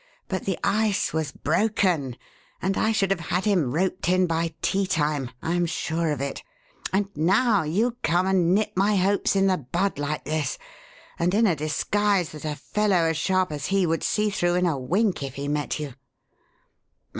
But 0.27 0.45
the 0.45 0.57
ice 0.63 1.13
was 1.13 1.31
broken 1.31 2.17
and 2.59 2.75
I 2.75 2.91
should 2.91 3.11
have 3.11 3.19
had 3.19 3.45
him 3.45 3.71
'roped 3.71 4.09
in' 4.09 4.25
by 4.25 4.55
teatime 4.63 5.29
I 5.43 5.51
am 5.53 5.67
sure 5.67 6.11
of 6.11 6.19
it. 6.19 6.41
And 6.91 7.07
now 7.15 7.61
you 7.61 7.97
come 8.01 8.25
and 8.25 8.55
nip 8.55 8.71
my 8.75 8.95
hopes 8.95 9.35
in 9.35 9.45
the 9.45 9.57
bud 9.59 9.99
like 9.99 10.23
this. 10.25 10.57
And 11.19 11.35
in 11.35 11.45
a 11.45 11.55
disguise 11.55 12.31
that 12.31 12.45
a 12.45 12.55
fellow 12.55 12.95
as 13.11 13.17
sharp 13.17 13.51
as 13.51 13.67
he 13.67 13.85
would 13.85 14.01
see 14.01 14.31
through 14.31 14.55
in 14.55 14.65
a 14.65 14.75
wink 14.75 15.21
if 15.21 15.35
he 15.35 15.47
met 15.47 15.77
you." 15.79 15.93